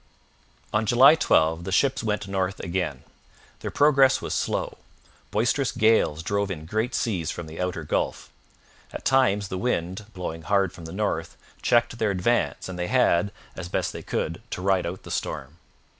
On 0.73 0.87
July 0.87 1.13
12 1.13 1.63
the 1.63 1.71
ships 1.71 2.03
went 2.03 2.27
north 2.27 2.59
again. 2.61 3.03
Their 3.59 3.69
progress 3.69 4.19
was 4.19 4.33
slow. 4.33 4.79
Boisterous 5.29 5.71
gales 5.71 6.23
drove 6.23 6.49
in 6.49 6.65
great 6.65 6.95
seas 6.95 7.29
from 7.29 7.45
the 7.45 7.61
outer 7.61 7.83
Gulf. 7.83 8.31
At 8.91 9.05
times 9.05 9.49
the 9.49 9.59
wind, 9.59 10.07
blowing 10.15 10.41
hard 10.41 10.73
from 10.73 10.85
the 10.85 10.91
north, 10.91 11.37
checked 11.61 11.99
their 11.99 12.09
advance 12.09 12.67
and 12.67 12.79
they 12.79 12.87
had, 12.87 13.31
as 13.55 13.69
best 13.69 13.93
they 13.93 14.01
could, 14.01 14.41
to 14.49 14.61
ride 14.63 14.87
out 14.87 15.03
the 15.03 15.11
storm. 15.11 15.59